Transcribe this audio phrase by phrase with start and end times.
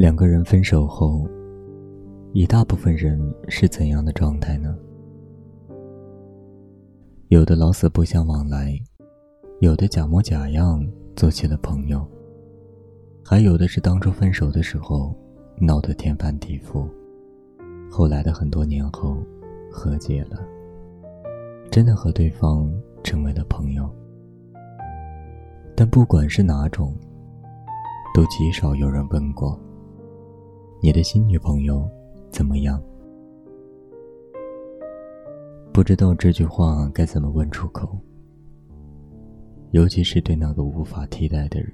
[0.00, 1.28] 两个人分手后，
[2.32, 4.74] 一大部分人是怎样的状态呢？
[7.28, 8.74] 有的老死不相往来，
[9.60, 10.82] 有的假模假样
[11.14, 12.02] 做起了朋友，
[13.22, 15.14] 还有的是当初分手的时候
[15.58, 16.88] 闹得天翻地覆，
[17.90, 19.18] 后来的很多年后
[19.70, 20.42] 和解了，
[21.70, 22.72] 真的和对方
[23.04, 23.86] 成为了朋友。
[25.76, 26.94] 但不管是哪种，
[28.14, 29.60] 都极少有人问过。
[30.82, 31.86] 你的新女朋友
[32.30, 32.82] 怎么样？
[35.74, 37.98] 不知道这句话该怎么问出口，
[39.72, 41.70] 尤其是对那个无法替代的人。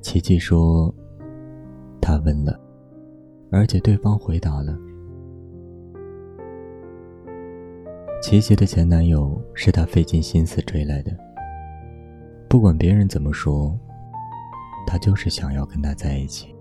[0.00, 0.92] 琪琪说
[2.02, 2.58] ：“他问了，
[3.52, 4.76] 而且对方回答了。
[8.20, 11.16] 琪琪的前男友是他费尽心思追来的，
[12.48, 13.78] 不管别人怎么说。”
[14.86, 16.54] 他就是想要跟他在一起。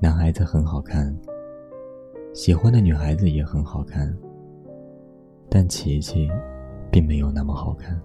[0.00, 1.16] 男孩子很好看，
[2.34, 4.12] 喜欢的女孩子也很好看，
[5.48, 6.28] 但琪琪
[6.90, 8.00] 并没有那么好看。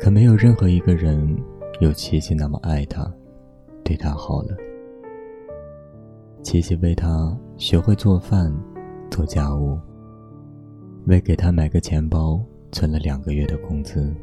[0.00, 1.36] 可没有任何一个人
[1.80, 3.12] 有琪琪那么爱他，
[3.84, 4.56] 对他好了。
[6.42, 8.50] 琪琪为他学会做饭、
[9.10, 9.78] 做家务，
[11.06, 14.14] 为给他买个钱包存了两个月的工资。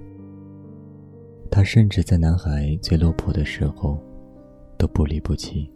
[1.56, 3.98] 他甚至在男孩最落魄的时候，
[4.78, 5.72] 都不离不弃。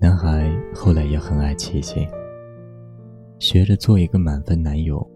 [0.00, 2.04] 男孩后来也很爱琪琪，
[3.38, 5.08] 学着做一个满分男友，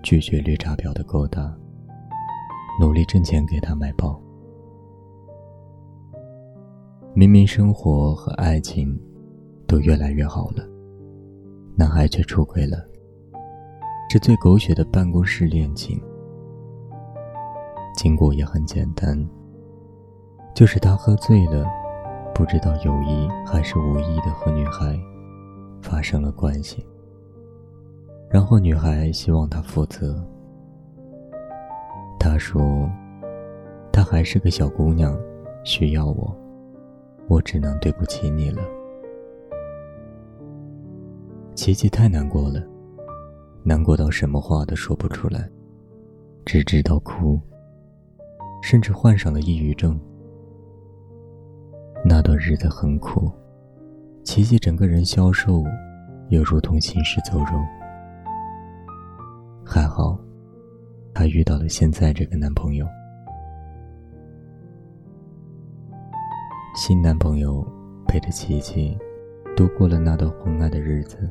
[0.00, 1.52] 拒绝绿茶婊的勾搭，
[2.80, 4.16] 努力挣钱给她买包。
[7.14, 8.96] 明明生活和爱情
[9.66, 10.64] 都越来越好了，
[11.74, 12.78] 男孩却出轨了，
[14.08, 16.00] 是最狗血的办公室恋情。
[17.98, 19.18] 经过也很简单，
[20.54, 21.66] 就是他喝醉了，
[22.32, 24.96] 不知道有意还是无意的和女孩
[25.82, 26.86] 发生了关系，
[28.30, 30.24] 然后女孩希望他负责。
[32.20, 32.88] 他说
[33.90, 35.18] ：“她还是个小姑娘，
[35.64, 36.32] 需要我，
[37.26, 38.62] 我只能对不起你了。”
[41.56, 42.62] 琪琪太难过了，
[43.64, 45.50] 难过到什么话都说不出来，
[46.44, 47.36] 只知道哭。
[48.60, 49.98] 甚至患上了抑郁症。
[52.04, 53.30] 那段日子很苦，
[54.22, 55.64] 琪琪整个人消瘦，
[56.28, 57.58] 又如同行尸走肉。
[59.64, 60.18] 还好，
[61.12, 62.86] 她遇到了现在这个男朋友。
[66.74, 67.66] 新男朋友
[68.06, 68.96] 陪着琪琪
[69.56, 71.28] 度过了那段昏暗的日子，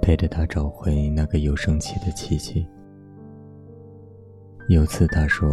[0.00, 2.66] 陪着她找回那个有生气的琪琪。
[4.68, 5.50] 有次他说。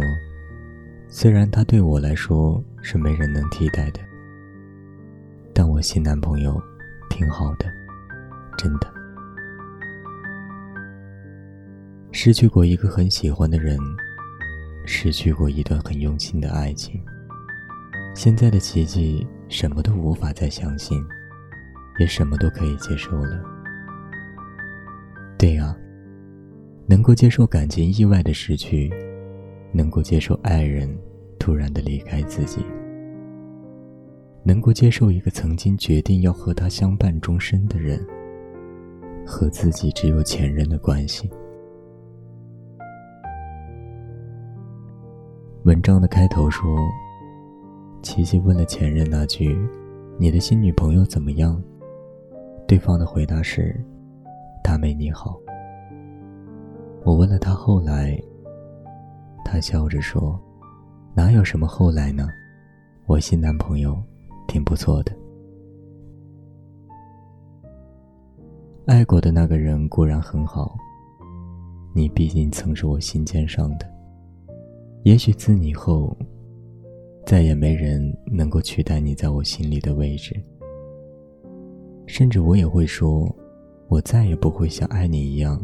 [1.12, 3.98] 虽然他对我来说是没人能替代的，
[5.52, 6.62] 但我新男朋友
[7.08, 7.66] 挺好的，
[8.56, 8.88] 真的。
[12.12, 13.76] 失去过一个很喜欢的人，
[14.86, 17.02] 失去过一段很用心的爱情，
[18.14, 21.04] 现在的奇迹什么都无法再相信，
[21.98, 23.42] 也什么都可以接受了。
[25.36, 25.76] 对啊，
[26.86, 28.88] 能够接受感情意外的失去。
[29.72, 30.88] 能够接受爱人
[31.38, 32.64] 突然的离开自己，
[34.42, 38.04] 能够接受一个曾经决定要和他相伴终身的人
[39.26, 41.30] 和自己只有前任的关系。
[45.64, 46.76] 文章的开头说
[48.02, 49.56] ：“琪琪问了前任那句
[50.18, 51.62] ‘你的新女朋友怎么样’，
[52.66, 53.78] 对方的回答是
[54.64, 55.38] ‘她没你好’。
[57.04, 58.20] 我问了他后来。”
[59.44, 60.40] 他笑着说
[61.14, 62.28] ：“哪有什么后来呢？
[63.06, 64.00] 我新男朋友
[64.46, 65.12] 挺不错的。
[68.86, 70.76] 爱过的那个人固然很好，
[71.94, 73.88] 你毕竟曾是我心尖上的。
[75.02, 76.16] 也许自你后，
[77.26, 80.34] 再也没人能够取代你在我心里的位置。
[82.06, 83.34] 甚至我也会说，
[83.88, 85.60] 我再也不会像爱你一样，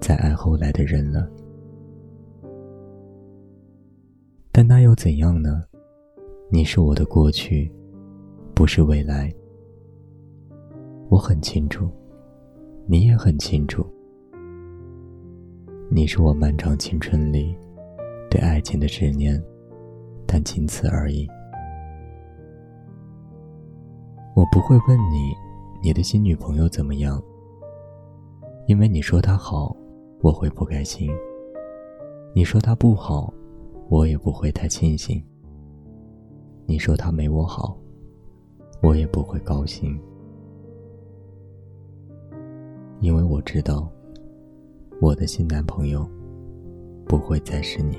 [0.00, 1.28] 再爱后来的人了。”
[4.62, 5.64] 但那又怎样呢？
[6.48, 7.68] 你是我的过去，
[8.54, 9.28] 不是未来。
[11.08, 11.90] 我很清楚，
[12.86, 13.84] 你也很清楚。
[15.90, 17.56] 你是我漫长青春里
[18.30, 19.42] 对爱情的执念，
[20.28, 21.26] 但仅此而已。
[24.36, 25.34] 我不会问你，
[25.82, 27.20] 你的新女朋友怎么样？
[28.68, 29.76] 因为你说她好，
[30.20, 31.10] 我会不开心。
[32.32, 33.34] 你说她不好，
[33.92, 35.22] 我也不会太庆幸；
[36.64, 37.76] 你说他没我好，
[38.82, 40.00] 我也不会高兴。
[43.00, 43.92] 因为我知道，
[44.98, 46.08] 我的新男朋友
[47.04, 47.98] 不会再是你。